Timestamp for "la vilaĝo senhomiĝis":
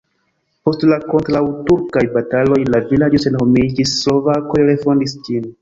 2.71-3.95